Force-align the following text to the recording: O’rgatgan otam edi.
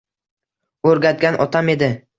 O’rgatgan 0.93 1.39
otam 1.47 1.75
edi. 1.77 1.95